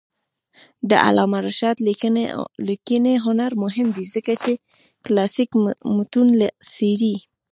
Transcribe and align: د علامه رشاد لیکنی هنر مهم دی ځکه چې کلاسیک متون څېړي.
د 0.89 0.91
علامه 1.05 1.39
رشاد 1.47 1.77
لیکنی 2.67 3.15
هنر 3.25 3.51
مهم 3.63 3.87
دی 3.95 4.05
ځکه 4.15 4.33
چې 4.43 4.51
کلاسیک 5.05 5.49
متون 5.95 6.29
څېړي. 6.73 7.15